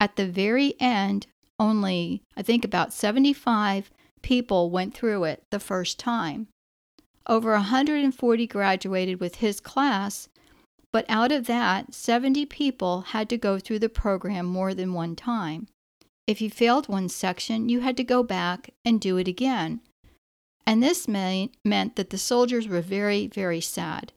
at 0.00 0.16
the 0.16 0.26
very 0.26 0.74
end, 0.80 1.26
only 1.58 2.22
I 2.36 2.42
think 2.42 2.64
about 2.64 2.92
75 2.92 3.90
people 4.22 4.70
went 4.70 4.94
through 4.94 5.24
it 5.24 5.42
the 5.50 5.60
first 5.60 5.98
time. 5.98 6.48
Over 7.28 7.52
140 7.52 8.46
graduated 8.46 9.20
with 9.20 9.36
his 9.36 9.60
class, 9.60 10.28
but 10.92 11.06
out 11.08 11.32
of 11.32 11.46
that, 11.46 11.94
70 11.94 12.46
people 12.46 13.02
had 13.02 13.28
to 13.30 13.36
go 13.36 13.58
through 13.58 13.80
the 13.80 13.88
program 13.88 14.46
more 14.46 14.74
than 14.74 14.94
one 14.94 15.16
time. 15.16 15.66
If 16.26 16.40
you 16.40 16.50
failed 16.50 16.88
one 16.88 17.08
section, 17.08 17.68
you 17.68 17.80
had 17.80 17.96
to 17.96 18.04
go 18.04 18.22
back 18.22 18.70
and 18.84 19.00
do 19.00 19.16
it 19.16 19.28
again. 19.28 19.80
And 20.66 20.82
this 20.82 21.06
may, 21.06 21.50
meant 21.64 21.96
that 21.96 22.10
the 22.10 22.18
soldiers 22.18 22.66
were 22.66 22.80
very, 22.80 23.28
very 23.28 23.60
sad 23.60 24.12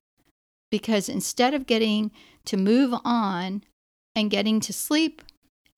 because 0.71 1.09
instead 1.09 1.53
of 1.53 1.67
getting 1.67 2.11
to 2.45 2.57
move 2.57 2.93
on 3.03 3.63
and 4.15 4.31
getting 4.31 4.59
to 4.61 4.73
sleep 4.73 5.21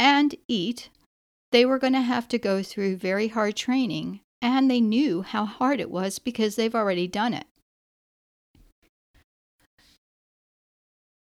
and 0.01 0.33
eat, 0.47 0.89
they 1.51 1.63
were 1.63 1.77
going 1.77 1.93
to 1.93 2.01
have 2.01 2.27
to 2.29 2.39
go 2.39 2.63
through 2.63 2.95
very 2.95 3.27
hard 3.27 3.55
training. 3.55 4.19
And 4.41 4.69
they 4.69 4.81
knew 4.81 5.21
how 5.21 5.45
hard 5.45 5.79
it 5.79 5.91
was 5.91 6.17
because 6.17 6.55
they've 6.55 6.73
already 6.73 7.07
done 7.07 7.35
it. 7.35 7.45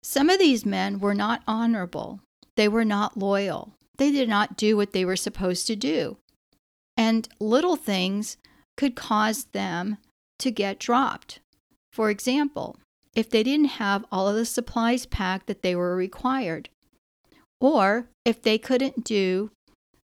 Some 0.01 0.29
of 0.29 0.39
these 0.39 0.65
men 0.65 0.99
were 0.99 1.13
not 1.13 1.43
honorable. 1.45 2.21
They 2.55 2.69
were 2.69 2.85
not 2.85 3.17
loyal. 3.17 3.73
They 3.97 4.11
did 4.11 4.29
not 4.29 4.55
do 4.55 4.77
what 4.77 4.93
they 4.93 5.03
were 5.03 5.17
supposed 5.17 5.67
to 5.67 5.75
do. 5.75 6.15
And 6.95 7.27
little 7.41 7.75
things 7.75 8.37
could 8.77 8.95
cause 8.95 9.45
them 9.51 9.97
to 10.39 10.51
get 10.51 10.79
dropped. 10.79 11.41
For 11.91 12.09
example, 12.09 12.77
if 13.13 13.29
they 13.29 13.43
didn't 13.43 13.77
have 13.83 14.05
all 14.09 14.29
of 14.29 14.35
the 14.35 14.45
supplies 14.45 15.05
packed 15.05 15.47
that 15.47 15.63
they 15.63 15.75
were 15.75 15.97
required, 15.97 16.69
or 17.63 18.09
if 18.25 18.41
they 18.41 18.57
couldn't 18.57 19.05
do 19.05 19.49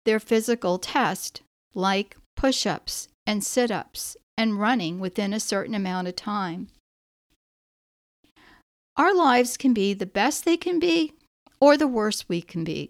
their 0.06 0.20
physical 0.20 0.80
test, 0.80 1.44
like 1.76 2.18
push 2.36 2.66
ups 2.66 3.08
and 3.28 3.44
sit 3.44 3.70
ups 3.70 4.18
and 4.36 4.60
running 4.60 5.00
within 5.00 5.34
a 5.34 5.40
certain 5.40 5.76
amount 5.76 6.08
of 6.08 6.16
time. 6.16 6.68
Our 8.98 9.14
lives 9.14 9.56
can 9.56 9.72
be 9.72 9.94
the 9.94 10.08
best 10.08 10.46
they 10.46 10.58
can 10.58 10.80
be 10.80 11.14
or 11.62 11.78
the 11.78 11.88
worst 11.88 12.28
we 12.28 12.42
can 12.42 12.64
be. 12.64 12.90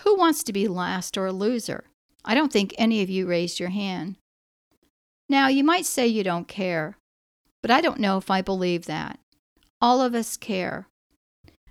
Who 0.00 0.16
wants 0.16 0.42
to 0.44 0.54
be 0.54 0.68
last 0.68 1.18
or 1.18 1.26
a 1.26 1.32
loser? 1.32 1.84
I 2.24 2.34
don't 2.34 2.52
think 2.52 2.74
any 2.78 3.02
of 3.02 3.10
you 3.10 3.26
raised 3.26 3.60
your 3.60 3.68
hand. 3.68 4.16
Now, 5.28 5.48
you 5.48 5.62
might 5.62 5.84
say 5.84 6.06
you 6.06 6.24
don't 6.24 6.48
care, 6.48 6.96
but 7.60 7.70
I 7.70 7.82
don't 7.82 8.00
know 8.00 8.16
if 8.16 8.30
I 8.30 8.40
believe 8.40 8.86
that. 8.86 9.18
All 9.82 10.00
of 10.00 10.14
us 10.14 10.38
care. 10.38 10.86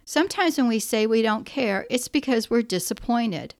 Sometimes 0.09 0.57
when 0.57 0.69
we 0.69 0.79
say 0.79 1.05
we 1.05 1.21
don't 1.21 1.45
care, 1.45 1.85
it's 1.89 2.07
because 2.07 2.49
we're 2.49 2.61
disappointed. 2.61 3.55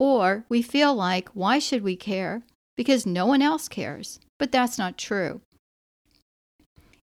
Or 0.00 0.44
we 0.48 0.62
feel 0.62 0.92
like, 0.92 1.28
why 1.28 1.60
should 1.60 1.84
we 1.84 1.94
care? 1.94 2.42
Because 2.76 3.06
no 3.06 3.24
one 3.24 3.40
else 3.40 3.68
cares. 3.68 4.18
But 4.36 4.50
that's 4.50 4.78
not 4.78 4.98
true. 4.98 5.42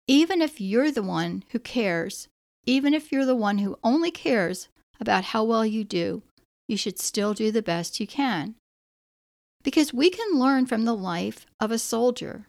Even 0.09 0.41
if 0.41 0.63
you're 0.63 0.91
the 0.91 1.03
one 1.03 1.45
who 1.51 1.59
cares, 1.59 2.29
even 2.65 2.95
if 2.95 3.13
you're 3.13 3.27
the 3.27 3.37
one 3.37 3.59
who 3.59 3.79
only 3.85 4.11
cares 4.11 4.69
about 4.99 5.25
how 5.25 5.45
well 5.45 5.67
you 5.67 5.85
do, 5.85 6.23
you 6.67 6.79
should 6.79 6.99
still 6.99 7.35
do 7.35 7.53
the 7.53 7.61
best 7.61 8.01
you 8.01 8.07
can. 8.07 8.55
Because 9.63 9.93
we 9.93 10.09
can 10.09 10.39
learn 10.39 10.65
from 10.65 10.87
the 10.87 10.97
life 10.97 11.45
of 11.61 11.71
a 11.71 11.79
soldier. 11.79 12.47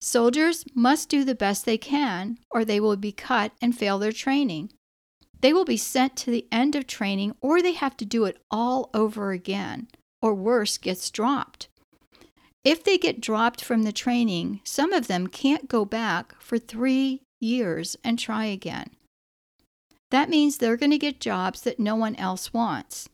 Soldiers 0.00 0.64
must 0.74 1.08
do 1.08 1.22
the 1.22 1.36
best 1.36 1.64
they 1.64 1.78
can, 1.78 2.38
or 2.50 2.64
they 2.64 2.80
will 2.80 2.96
be 2.96 3.12
cut 3.12 3.52
and 3.62 3.76
fail 3.76 4.00
their 4.00 4.10
training. 4.10 4.72
They 5.40 5.52
will 5.52 5.64
be 5.64 5.76
sent 5.76 6.16
to 6.16 6.30
the 6.30 6.46
end 6.50 6.74
of 6.74 6.86
training, 6.86 7.34
or 7.40 7.60
they 7.60 7.72
have 7.72 7.96
to 7.98 8.04
do 8.04 8.24
it 8.24 8.38
all 8.50 8.90
over 8.94 9.32
again, 9.32 9.88
or 10.22 10.34
worse, 10.34 10.78
gets 10.78 11.10
dropped. 11.10 11.68
If 12.64 12.82
they 12.82 12.98
get 12.98 13.20
dropped 13.20 13.62
from 13.62 13.84
the 13.84 13.92
training, 13.92 14.60
some 14.64 14.92
of 14.92 15.06
them 15.06 15.28
can't 15.28 15.68
go 15.68 15.84
back 15.84 16.34
for 16.40 16.58
three 16.58 17.22
years 17.40 17.96
and 18.02 18.18
try 18.18 18.46
again. 18.46 18.90
That 20.10 20.28
means 20.28 20.56
they're 20.56 20.76
going 20.76 20.90
to 20.90 20.98
get 20.98 21.20
jobs 21.20 21.60
that 21.62 21.78
no 21.78 21.94
one 21.94 22.16
else 22.16 22.52
wants. 22.52 23.08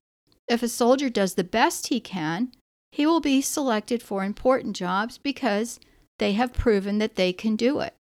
If 0.49 0.63
a 0.63 0.69
soldier 0.69 1.09
does 1.09 1.35
the 1.35 1.45
best 1.45 1.89
he 1.89 2.01
can, 2.01 2.53
he 2.93 3.07
will 3.07 3.21
be 3.21 3.41
selected 3.41 4.03
for 4.03 4.25
important 4.25 4.77
jobs 4.77 5.19
because 5.19 5.81
they 6.19 6.33
have 6.33 6.53
proven 6.53 6.99
that 6.99 7.17
they 7.17 7.33
can 7.33 7.57
do 7.57 7.81
it. 7.81 7.95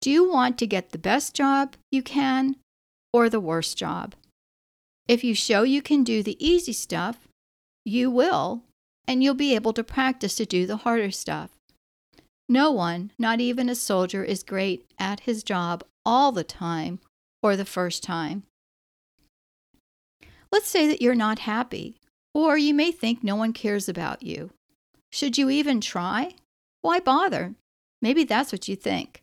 Do 0.00 0.10
you 0.10 0.28
want 0.28 0.58
to 0.58 0.66
get 0.66 0.90
the 0.90 0.98
best 0.98 1.34
job 1.34 1.74
you 1.90 2.02
can 2.02 2.56
or 3.14 3.28
the 3.28 3.38
worst 3.38 3.78
job? 3.78 4.16
If 5.06 5.22
you 5.22 5.36
show 5.36 5.62
you 5.62 5.80
can 5.80 6.02
do 6.02 6.20
the 6.20 6.36
easy 6.44 6.72
stuff, 6.72 7.28
you 7.84 8.10
will, 8.10 8.64
and 9.06 9.22
you'll 9.22 9.34
be 9.34 9.54
able 9.54 9.72
to 9.74 9.84
practice 9.84 10.34
to 10.34 10.44
do 10.44 10.66
the 10.66 10.78
harder 10.78 11.12
stuff. 11.12 11.50
No 12.48 12.72
one, 12.72 13.12
not 13.16 13.40
even 13.40 13.68
a 13.68 13.76
soldier, 13.76 14.24
is 14.24 14.42
great 14.42 14.84
at 14.98 15.20
his 15.20 15.44
job 15.44 15.84
all 16.04 16.32
the 16.32 16.42
time 16.42 16.98
or 17.40 17.54
the 17.54 17.64
first 17.64 18.02
time. 18.02 18.42
Let's 20.50 20.68
say 20.68 20.88
that 20.88 21.00
you're 21.00 21.14
not 21.14 21.40
happy, 21.40 21.94
or 22.34 22.58
you 22.58 22.74
may 22.74 22.90
think 22.90 23.22
no 23.22 23.36
one 23.36 23.52
cares 23.52 23.88
about 23.88 24.24
you. 24.24 24.50
Should 25.12 25.38
you 25.38 25.50
even 25.50 25.80
try? 25.80 26.34
Why 26.82 26.98
bother? 26.98 27.54
Maybe 28.02 28.24
that's 28.24 28.50
what 28.50 28.66
you 28.66 28.74
think. 28.74 29.22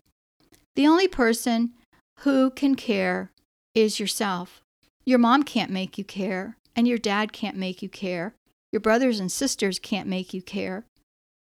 The 0.75 0.87
only 0.87 1.09
person 1.09 1.71
who 2.19 2.51
can 2.51 2.75
care 2.75 3.31
is 3.73 3.99
yourself. 3.99 4.61
Your 5.05 5.19
mom 5.19 5.43
can't 5.43 5.71
make 5.71 5.97
you 5.97 6.03
care, 6.03 6.57
and 6.75 6.87
your 6.87 6.97
dad 6.97 7.33
can't 7.33 7.57
make 7.57 7.81
you 7.81 7.89
care. 7.89 8.35
Your 8.71 8.79
brothers 8.79 9.19
and 9.19 9.31
sisters 9.31 9.79
can't 9.79 10.07
make 10.07 10.33
you 10.33 10.41
care. 10.41 10.85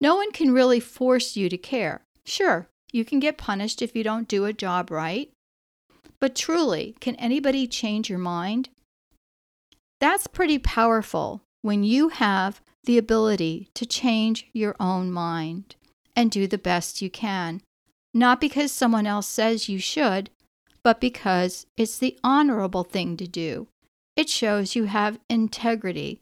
No 0.01 0.17
one 0.17 0.33
can 0.33 0.53
really 0.53 0.81
force 0.81 1.37
you 1.37 1.49
to 1.49 1.59
care. 1.59 2.03
Sure, 2.25 2.69
you 2.93 3.05
can 3.05 3.21
get 3.21 3.37
punished 3.37 3.83
if 3.83 3.97
you 3.97 4.05
don't 4.05 4.29
do 4.29 4.45
a 4.45 4.53
job 4.53 4.91
right, 4.91 5.31
but 6.21 6.35
truly, 6.35 6.97
can 7.01 7.15
anybody 7.17 7.67
change 7.67 8.09
your 8.09 8.19
mind? 8.19 8.71
That's 10.01 10.27
pretty 10.27 10.59
powerful 10.59 11.43
when 11.63 11.85
you 11.85 12.09
have 12.09 12.61
the 12.85 12.99
ability 12.99 13.69
to 13.75 13.87
change 13.87 14.47
your 14.53 14.75
own 14.81 15.11
mind 15.11 15.77
and 16.17 16.31
do 16.31 16.47
the 16.47 16.59
best 16.59 17.03
you 17.03 17.11
can, 17.11 17.61
not 18.15 18.41
because 18.41 18.73
someone 18.73 19.07
else 19.07 19.29
says 19.29 19.69
you 19.69 19.79
should, 19.79 20.31
but 20.83 21.01
because 21.01 21.67
it's 21.77 21.99
the 21.99 22.19
honorable 22.23 22.85
thing 22.85 23.17
to 23.17 23.27
do. 23.27 23.69
It 24.17 24.29
shows 24.29 24.75
you 24.75 24.85
have 24.85 25.21
integrity. 25.29 26.21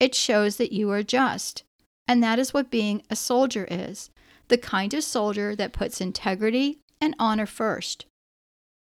It 0.00 0.14
shows 0.14 0.56
that 0.56 0.72
you 0.72 0.90
are 0.90 1.02
just. 1.02 1.62
And 2.06 2.22
that 2.22 2.38
is 2.38 2.54
what 2.54 2.70
being 2.70 3.02
a 3.10 3.16
soldier 3.16 3.66
is 3.70 4.10
the 4.48 4.58
kind 4.58 4.92
of 4.92 5.02
soldier 5.02 5.56
that 5.56 5.72
puts 5.72 6.00
integrity 6.00 6.78
and 7.00 7.14
honor 7.18 7.46
first. 7.46 8.06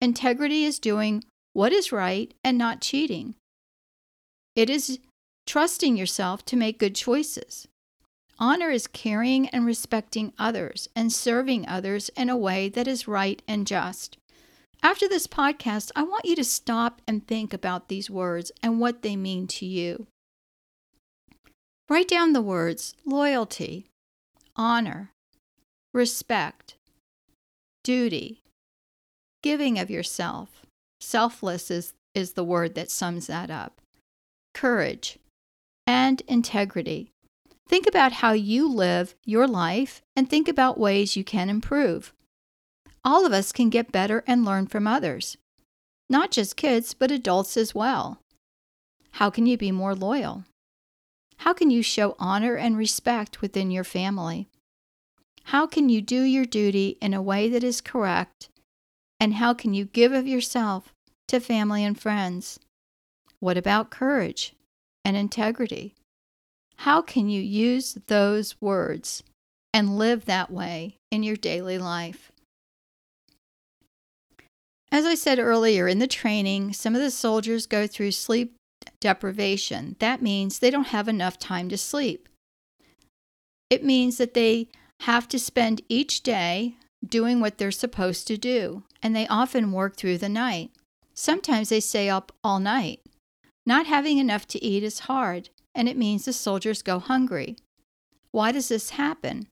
Integrity 0.01 0.65
is 0.65 0.79
doing 0.79 1.23
what 1.53 1.71
is 1.71 1.91
right 1.91 2.33
and 2.43 2.57
not 2.57 2.81
cheating. 2.81 3.35
It 4.55 4.69
is 4.69 4.99
trusting 5.45 5.95
yourself 5.95 6.43
to 6.45 6.55
make 6.55 6.79
good 6.79 6.95
choices. 6.95 7.67
Honor 8.37 8.69
is 8.69 8.87
caring 8.87 9.47
and 9.49 9.65
respecting 9.65 10.33
others 10.37 10.89
and 10.95 11.11
serving 11.13 11.67
others 11.67 12.09
in 12.17 12.29
a 12.29 12.35
way 12.37 12.67
that 12.69 12.87
is 12.87 13.07
right 13.07 13.41
and 13.47 13.65
just. 13.65 14.17
After 14.83 15.07
this 15.07 15.27
podcast, 15.27 15.91
I 15.95 16.03
want 16.03 16.25
you 16.25 16.35
to 16.35 16.43
stop 16.43 17.01
and 17.07 17.25
think 17.25 17.53
about 17.53 17.87
these 17.87 18.09
words 18.09 18.51
and 18.61 18.79
what 18.79 19.01
they 19.01 19.15
mean 19.15 19.47
to 19.47 19.65
you. 19.65 20.07
Write 21.89 22.07
down 22.07 22.33
the 22.33 22.41
words 22.41 22.95
loyalty, 23.05 23.87
honor, 24.55 25.11
respect, 25.93 26.75
duty, 27.83 28.41
giving 29.43 29.77
of 29.77 29.89
yourself. 29.89 30.65
Selfless 30.99 31.69
is, 31.69 31.93
is 32.13 32.33
the 32.33 32.43
word 32.43 32.75
that 32.75 32.89
sums 32.89 33.27
that 33.27 33.51
up. 33.51 33.81
Courage 34.53 35.19
and 35.85 36.21
integrity. 36.27 37.11
Think 37.67 37.87
about 37.87 38.13
how 38.13 38.33
you 38.33 38.67
live 38.67 39.15
your 39.23 39.47
life 39.47 40.01
and 40.15 40.29
think 40.29 40.47
about 40.47 40.79
ways 40.79 41.15
you 41.15 41.23
can 41.23 41.49
improve. 41.49 42.13
All 43.05 43.23
of 43.23 43.31
us 43.31 43.51
can 43.51 43.69
get 43.69 43.91
better 43.91 44.23
and 44.25 44.43
learn 44.43 44.65
from 44.65 44.87
others, 44.87 45.37
not 46.09 46.31
just 46.31 46.57
kids, 46.57 46.95
but 46.95 47.11
adults 47.11 47.55
as 47.55 47.75
well. 47.75 48.19
How 49.11 49.29
can 49.29 49.45
you 49.45 49.57
be 49.57 49.71
more 49.71 49.93
loyal? 49.93 50.43
How 51.37 51.53
can 51.53 51.69
you 51.69 51.83
show 51.83 52.15
honor 52.17 52.55
and 52.55 52.75
respect 52.75 53.41
within 53.41 53.69
your 53.69 53.83
family? 53.83 54.47
How 55.43 55.67
can 55.67 55.87
you 55.87 56.01
do 56.01 56.23
your 56.23 56.45
duty 56.45 56.97
in 56.99 57.13
a 57.13 57.21
way 57.21 57.47
that 57.49 57.63
is 57.63 57.79
correct? 57.79 58.49
And 59.19 59.35
how 59.35 59.53
can 59.53 59.75
you 59.75 59.85
give 59.85 60.11
of 60.11 60.27
yourself 60.27 60.91
to 61.27 61.39
family 61.39 61.83
and 61.83 61.99
friends? 61.99 62.59
What 63.39 63.55
about 63.55 63.91
courage 63.91 64.55
and 65.03 65.15
integrity? 65.15 65.93
How 66.77 67.03
can 67.03 67.29
you 67.29 67.41
use 67.41 67.99
those 68.07 68.59
words 68.59 69.21
and 69.71 69.99
live 69.99 70.25
that 70.25 70.49
way 70.49 70.97
in 71.11 71.21
your 71.21 71.35
daily 71.35 71.77
life? 71.77 72.31
As 74.95 75.03
I 75.03 75.15
said 75.15 75.39
earlier 75.39 75.89
in 75.89 75.99
the 75.99 76.07
training, 76.07 76.71
some 76.71 76.95
of 76.95 77.01
the 77.01 77.11
soldiers 77.11 77.65
go 77.65 77.85
through 77.85 78.11
sleep 78.11 78.55
deprivation. 79.01 79.97
That 79.99 80.21
means 80.21 80.59
they 80.59 80.71
don't 80.71 80.87
have 80.87 81.09
enough 81.09 81.37
time 81.37 81.67
to 81.67 81.77
sleep. 81.77 82.29
It 83.69 83.83
means 83.83 84.17
that 84.19 84.35
they 84.35 84.69
have 85.01 85.27
to 85.27 85.37
spend 85.37 85.81
each 85.89 86.23
day 86.23 86.77
doing 87.05 87.41
what 87.41 87.57
they're 87.57 87.71
supposed 87.71 88.25
to 88.27 88.37
do, 88.37 88.83
and 89.03 89.13
they 89.13 89.27
often 89.27 89.73
work 89.73 89.97
through 89.97 90.19
the 90.19 90.29
night. 90.29 90.71
Sometimes 91.13 91.67
they 91.67 91.81
stay 91.81 92.07
up 92.09 92.31
all 92.41 92.61
night. 92.61 93.01
Not 93.65 93.87
having 93.87 94.17
enough 94.17 94.47
to 94.47 94.63
eat 94.63 94.81
is 94.81 95.09
hard, 95.11 95.49
and 95.75 95.89
it 95.89 95.97
means 95.97 96.23
the 96.23 96.31
soldiers 96.31 96.81
go 96.81 96.99
hungry. 96.99 97.57
Why 98.31 98.53
does 98.53 98.69
this 98.69 98.91
happen? 98.91 99.47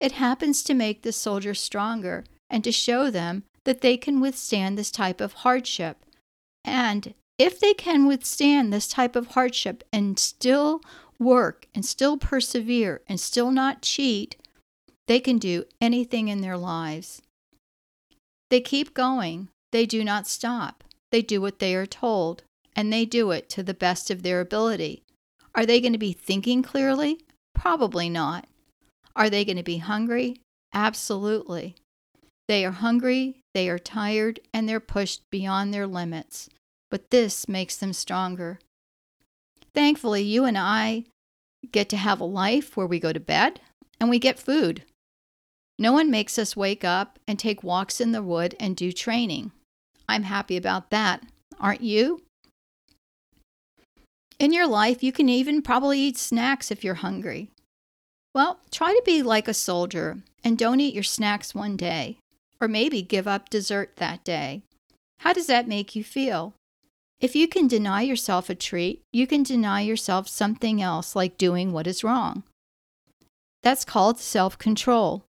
It 0.00 0.12
happens 0.12 0.62
to 0.62 0.72
make 0.72 1.02
the 1.02 1.12
soldiers 1.12 1.60
stronger 1.60 2.24
and 2.48 2.64
to 2.64 2.72
show 2.72 3.10
them 3.10 3.44
that 3.68 3.82
they 3.82 3.98
can 3.98 4.18
withstand 4.18 4.78
this 4.78 4.90
type 4.90 5.20
of 5.20 5.34
hardship. 5.44 5.98
And 6.64 7.12
if 7.36 7.60
they 7.60 7.74
can 7.74 8.06
withstand 8.06 8.72
this 8.72 8.88
type 8.88 9.14
of 9.14 9.26
hardship 9.32 9.84
and 9.92 10.18
still 10.18 10.80
work 11.20 11.66
and 11.74 11.84
still 11.84 12.16
persevere 12.16 13.02
and 13.06 13.20
still 13.20 13.50
not 13.50 13.82
cheat, 13.82 14.36
they 15.06 15.20
can 15.20 15.36
do 15.36 15.66
anything 15.82 16.28
in 16.28 16.40
their 16.40 16.56
lives. 16.56 17.20
They 18.48 18.62
keep 18.62 18.94
going. 18.94 19.48
They 19.70 19.84
do 19.84 20.02
not 20.02 20.26
stop. 20.26 20.82
They 21.12 21.20
do 21.20 21.42
what 21.42 21.58
they 21.58 21.74
are 21.74 21.84
told, 21.84 22.44
and 22.74 22.90
they 22.90 23.04
do 23.04 23.32
it 23.32 23.50
to 23.50 23.62
the 23.62 23.74
best 23.74 24.10
of 24.10 24.22
their 24.22 24.40
ability. 24.40 25.02
Are 25.54 25.66
they 25.66 25.82
going 25.82 25.92
to 25.92 25.98
be 25.98 26.14
thinking 26.14 26.62
clearly? 26.62 27.18
Probably 27.54 28.08
not. 28.08 28.46
Are 29.14 29.28
they 29.28 29.44
going 29.44 29.58
to 29.58 29.62
be 29.62 29.76
hungry? 29.76 30.40
Absolutely. 30.72 31.74
They 32.48 32.64
are 32.64 32.70
hungry, 32.70 33.42
they 33.58 33.68
are 33.68 33.78
tired, 33.80 34.38
and 34.54 34.68
they're 34.68 34.78
pushed 34.78 35.28
beyond 35.32 35.74
their 35.74 35.84
limits. 35.84 36.48
But 36.92 37.10
this 37.10 37.48
makes 37.48 37.76
them 37.76 37.92
stronger. 37.92 38.60
Thankfully, 39.74 40.22
you 40.22 40.44
and 40.44 40.56
I 40.56 41.06
get 41.72 41.88
to 41.88 41.96
have 41.96 42.20
a 42.20 42.24
life 42.24 42.76
where 42.76 42.86
we 42.86 43.00
go 43.00 43.12
to 43.12 43.18
bed 43.18 43.58
and 43.98 44.08
we 44.08 44.20
get 44.20 44.38
food. 44.38 44.84
No 45.76 45.92
one 45.92 46.08
makes 46.08 46.38
us 46.38 46.56
wake 46.56 46.84
up 46.84 47.18
and 47.26 47.36
take 47.36 47.64
walks 47.64 48.00
in 48.00 48.12
the 48.12 48.22
wood 48.22 48.54
and 48.60 48.76
do 48.76 48.92
training. 48.92 49.50
I'm 50.08 50.22
happy 50.22 50.56
about 50.56 50.90
that. 50.90 51.24
Aren't 51.58 51.80
you? 51.80 52.22
In 54.38 54.52
your 54.52 54.68
life, 54.68 55.02
you 55.02 55.10
can 55.10 55.28
even 55.28 55.62
probably 55.62 55.98
eat 55.98 56.16
snacks 56.16 56.70
if 56.70 56.84
you're 56.84 57.02
hungry. 57.02 57.50
Well, 58.36 58.60
try 58.70 58.92
to 58.92 59.02
be 59.04 59.20
like 59.20 59.48
a 59.48 59.52
soldier 59.52 60.18
and 60.44 60.56
don't 60.56 60.78
eat 60.78 60.94
your 60.94 61.02
snacks 61.02 61.56
one 61.56 61.76
day, 61.76 62.18
or 62.60 62.68
maybe 62.68 63.02
give 63.02 63.26
up 63.26 63.48
dessert 63.48 63.96
that 63.96 64.24
day. 64.24 64.62
How 65.20 65.32
does 65.32 65.46
that 65.46 65.68
make 65.68 65.96
you 65.96 66.04
feel? 66.04 66.54
If 67.20 67.34
you 67.34 67.48
can 67.48 67.66
deny 67.66 68.02
yourself 68.02 68.48
a 68.48 68.54
treat, 68.54 69.02
you 69.12 69.26
can 69.26 69.42
deny 69.42 69.80
yourself 69.80 70.28
something 70.28 70.80
else 70.80 71.16
like 71.16 71.36
doing 71.36 71.72
what 71.72 71.86
is 71.86 72.04
wrong. 72.04 72.44
That's 73.62 73.84
called 73.84 74.20
self 74.20 74.56
control. 74.56 75.24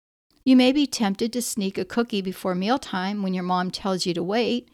You 0.44 0.56
may 0.56 0.72
be 0.72 0.86
tempted 0.86 1.32
to 1.32 1.42
sneak 1.42 1.78
a 1.78 1.84
cookie 1.84 2.22
before 2.22 2.54
mealtime 2.54 3.22
when 3.22 3.34
your 3.34 3.44
mom 3.44 3.70
tells 3.70 4.06
you 4.06 4.14
to 4.14 4.22
wait. 4.22 4.68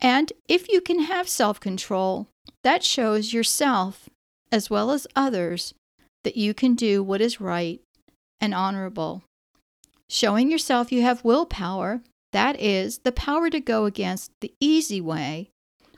And 0.00 0.32
if 0.48 0.68
you 0.68 0.80
can 0.80 1.00
have 1.00 1.28
self 1.28 1.58
control, 1.58 2.28
that 2.62 2.84
shows 2.84 3.32
yourself, 3.32 4.08
as 4.52 4.70
well 4.70 4.90
as 4.92 5.06
others, 5.16 5.74
that 6.22 6.36
you 6.36 6.54
can 6.54 6.74
do 6.74 7.02
what 7.02 7.20
is 7.20 7.40
right 7.40 7.80
and 8.40 8.54
honorable. 8.54 9.22
Showing 10.10 10.50
yourself 10.50 10.90
you 10.90 11.02
have 11.02 11.24
willpower, 11.24 12.00
that 12.32 12.58
is, 12.60 12.98
the 12.98 13.12
power 13.12 13.50
to 13.50 13.60
go 13.60 13.84
against 13.84 14.32
the 14.40 14.52
easy 14.60 15.00
way, 15.00 15.50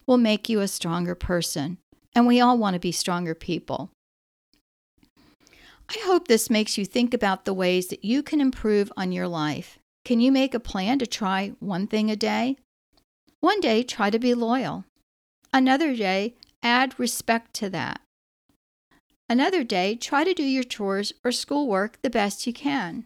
will 0.07 0.19
make 0.19 0.49
you 0.49 0.61
a 0.61 0.69
stronger 0.69 1.15
person. 1.15 1.79
And 2.15 2.27
we 2.27 2.41
all 2.41 2.59
want 2.59 2.75
to 2.75 2.81
be 2.81 2.93
stronger 2.93 3.35
people. 3.35 3.91
I 5.89 5.99
hope 6.05 6.29
this 6.29 6.51
makes 6.51 6.77
you 6.77 6.85
think 6.85 7.15
about 7.15 7.45
the 7.45 7.55
ways 7.55 7.89
that 7.89 8.05
you 8.05 8.23
can 8.23 8.41
improve 8.41 8.93
on 8.97 9.13
your 9.13 9.29
life. 9.29 9.79
Can 10.05 10.21
you 10.21 10.33
make 10.33 10.55
a 10.55 10.61
plan 10.61 10.99
to 10.99 11.07
try 11.07 11.53
one 11.61 11.87
thing 11.87 12.11
a 12.11 12.17
day? 12.17 12.57
One 13.41 13.61
day, 13.61 13.83
try 13.83 14.11
to 14.11 14.19
be 14.19 14.35
loyal. 14.35 14.85
Another 15.53 15.95
day, 15.95 16.35
add 16.63 16.99
respect 16.99 17.55
to 17.55 17.71
that. 17.71 18.01
Another 19.29 19.63
day, 19.63 19.95
try 19.95 20.25
to 20.25 20.35
do 20.35 20.43
your 20.43 20.65
chores 20.65 21.13
or 21.25 21.33
schoolwork 21.33 22.01
the 22.03 22.11
best 22.11 22.47
you 22.47 22.53
can. 22.53 23.05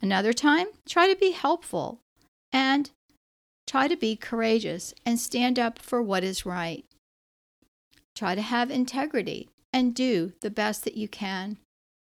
Another 0.00 0.32
time, 0.32 0.66
try 0.86 1.08
to 1.08 1.18
be 1.18 1.32
helpful 1.32 2.00
and 2.52 2.90
try 3.66 3.88
to 3.88 3.96
be 3.96 4.16
courageous 4.16 4.94
and 5.04 5.18
stand 5.18 5.58
up 5.58 5.78
for 5.78 6.02
what 6.02 6.22
is 6.22 6.46
right. 6.46 6.84
Try 8.14 8.34
to 8.34 8.42
have 8.42 8.70
integrity 8.70 9.48
and 9.72 9.94
do 9.94 10.32
the 10.40 10.50
best 10.50 10.84
that 10.84 10.96
you 10.96 11.08
can. 11.08 11.58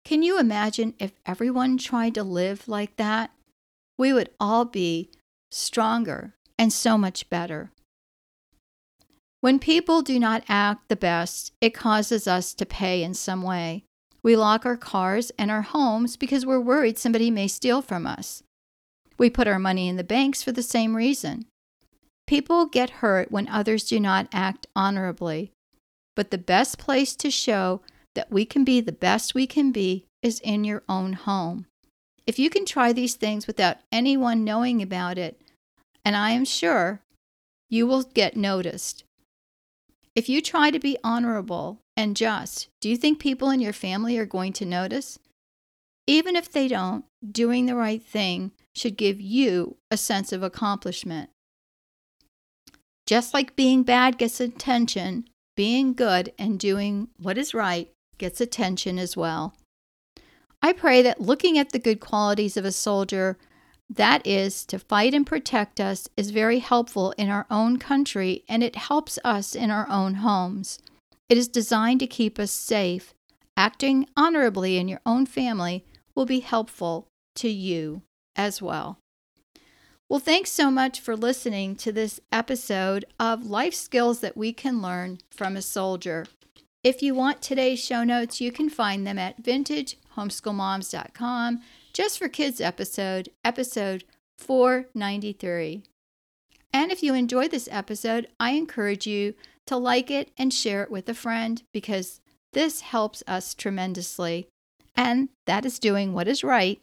Can 0.04 0.22
you 0.22 0.38
imagine 0.38 0.94
if 0.98 1.12
everyone 1.24 1.78
tried 1.78 2.14
to 2.14 2.22
live 2.22 2.68
like 2.68 2.96
that? 2.96 3.30
We 3.98 4.12
would 4.12 4.30
all 4.38 4.64
be 4.64 5.10
stronger 5.50 6.34
and 6.58 6.72
so 6.72 6.98
much 6.98 7.30
better. 7.30 7.70
When 9.40 9.58
people 9.58 10.02
do 10.02 10.18
not 10.18 10.44
act 10.48 10.88
the 10.88 10.96
best, 10.96 11.52
it 11.60 11.70
causes 11.70 12.26
us 12.26 12.52
to 12.54 12.66
pay 12.66 13.02
in 13.02 13.14
some 13.14 13.42
way. 13.42 13.84
We 14.26 14.34
lock 14.34 14.66
our 14.66 14.76
cars 14.76 15.30
and 15.38 15.52
our 15.52 15.62
homes 15.62 16.16
because 16.16 16.44
we're 16.44 16.58
worried 16.58 16.98
somebody 16.98 17.30
may 17.30 17.46
steal 17.46 17.80
from 17.80 18.08
us. 18.08 18.42
We 19.18 19.30
put 19.30 19.46
our 19.46 19.60
money 19.60 19.86
in 19.86 19.94
the 19.94 20.02
banks 20.02 20.42
for 20.42 20.50
the 20.50 20.64
same 20.64 20.96
reason. 20.96 21.46
People 22.26 22.66
get 22.66 22.98
hurt 22.98 23.30
when 23.30 23.46
others 23.46 23.84
do 23.84 24.00
not 24.00 24.26
act 24.32 24.66
honorably. 24.74 25.52
But 26.16 26.32
the 26.32 26.38
best 26.38 26.76
place 26.76 27.14
to 27.14 27.30
show 27.30 27.82
that 28.16 28.32
we 28.32 28.44
can 28.44 28.64
be 28.64 28.80
the 28.80 28.90
best 28.90 29.32
we 29.32 29.46
can 29.46 29.70
be 29.70 30.06
is 30.24 30.40
in 30.40 30.64
your 30.64 30.82
own 30.88 31.12
home. 31.12 31.66
If 32.26 32.36
you 32.36 32.50
can 32.50 32.66
try 32.66 32.92
these 32.92 33.14
things 33.14 33.46
without 33.46 33.76
anyone 33.92 34.42
knowing 34.42 34.82
about 34.82 35.18
it, 35.18 35.40
and 36.04 36.16
I 36.16 36.32
am 36.32 36.44
sure 36.44 37.00
you 37.70 37.86
will 37.86 38.02
get 38.02 38.36
noticed. 38.36 39.04
If 40.16 40.30
you 40.30 40.40
try 40.40 40.70
to 40.70 40.78
be 40.78 40.96
honorable 41.04 41.78
and 41.94 42.16
just, 42.16 42.68
do 42.80 42.88
you 42.88 42.96
think 42.96 43.18
people 43.18 43.50
in 43.50 43.60
your 43.60 43.74
family 43.74 44.16
are 44.16 44.24
going 44.24 44.54
to 44.54 44.64
notice? 44.64 45.18
Even 46.06 46.34
if 46.36 46.50
they 46.50 46.68
don't, 46.68 47.04
doing 47.30 47.66
the 47.66 47.76
right 47.76 48.02
thing 48.02 48.52
should 48.74 48.96
give 48.96 49.20
you 49.20 49.76
a 49.90 49.98
sense 49.98 50.32
of 50.32 50.42
accomplishment. 50.42 51.28
Just 53.06 53.34
like 53.34 53.56
being 53.56 53.82
bad 53.82 54.16
gets 54.16 54.40
attention, 54.40 55.28
being 55.54 55.92
good 55.92 56.32
and 56.38 56.58
doing 56.58 57.08
what 57.18 57.36
is 57.36 57.52
right 57.52 57.90
gets 58.16 58.40
attention 58.40 58.98
as 58.98 59.18
well. 59.18 59.54
I 60.62 60.72
pray 60.72 61.02
that 61.02 61.20
looking 61.20 61.58
at 61.58 61.72
the 61.72 61.78
good 61.78 62.00
qualities 62.00 62.56
of 62.56 62.64
a 62.64 62.72
soldier, 62.72 63.36
that 63.88 64.26
is, 64.26 64.64
to 64.66 64.78
fight 64.78 65.14
and 65.14 65.26
protect 65.26 65.80
us, 65.80 66.08
is 66.16 66.30
very 66.30 66.58
helpful 66.58 67.12
in 67.12 67.28
our 67.28 67.46
own 67.50 67.78
country 67.78 68.44
and 68.48 68.62
it 68.62 68.76
helps 68.76 69.18
us 69.24 69.54
in 69.54 69.70
our 69.70 69.88
own 69.88 70.14
homes. 70.14 70.78
It 71.28 71.38
is 71.38 71.48
designed 71.48 72.00
to 72.00 72.06
keep 72.06 72.38
us 72.38 72.50
safe. 72.50 73.14
Acting 73.56 74.06
honorably 74.16 74.76
in 74.76 74.88
your 74.88 75.00
own 75.06 75.26
family 75.26 75.84
will 76.14 76.26
be 76.26 76.40
helpful 76.40 77.08
to 77.36 77.48
you 77.48 78.02
as 78.34 78.60
well. 78.60 78.98
Well, 80.08 80.20
thanks 80.20 80.52
so 80.52 80.70
much 80.70 81.00
for 81.00 81.16
listening 81.16 81.74
to 81.76 81.90
this 81.90 82.20
episode 82.30 83.06
of 83.18 83.46
Life 83.46 83.74
Skills 83.74 84.20
That 84.20 84.36
We 84.36 84.52
Can 84.52 84.80
Learn 84.80 85.18
from 85.30 85.56
a 85.56 85.62
Soldier. 85.62 86.26
If 86.84 87.02
you 87.02 87.14
want 87.14 87.42
today's 87.42 87.84
show 87.84 88.04
notes, 88.04 88.40
you 88.40 88.52
can 88.52 88.70
find 88.70 89.04
them 89.04 89.18
at 89.18 89.42
vintagehomeschoolmoms.com 89.42 91.60
just 91.96 92.18
for 92.18 92.28
kids 92.28 92.60
episode, 92.60 93.30
episode 93.42 94.04
493. 94.36 95.82
And 96.70 96.92
if 96.92 97.02
you 97.02 97.14
enjoyed 97.14 97.50
this 97.50 97.70
episode, 97.72 98.28
I 98.38 98.50
encourage 98.50 99.06
you 99.06 99.32
to 99.66 99.78
like 99.78 100.10
it 100.10 100.30
and 100.36 100.52
share 100.52 100.82
it 100.82 100.90
with 100.90 101.08
a 101.08 101.14
friend 101.14 101.62
because 101.72 102.20
this 102.52 102.82
helps 102.82 103.22
us 103.26 103.54
tremendously. 103.54 104.46
And 104.94 105.30
that 105.46 105.64
is 105.64 105.78
doing 105.78 106.12
what 106.12 106.28
is 106.28 106.44
right 106.44 106.82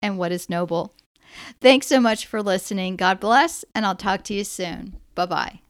and 0.00 0.16
what 0.16 0.30
is 0.30 0.48
noble. 0.48 0.94
Thanks 1.60 1.88
so 1.88 1.98
much 1.98 2.24
for 2.24 2.40
listening. 2.40 2.94
God 2.94 3.18
bless, 3.18 3.64
and 3.74 3.84
I'll 3.84 3.96
talk 3.96 4.22
to 4.24 4.34
you 4.34 4.44
soon. 4.44 4.94
Bye 5.16 5.26
bye. 5.26 5.61